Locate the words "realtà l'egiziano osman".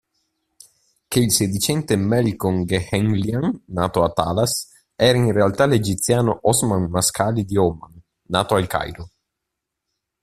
5.31-6.89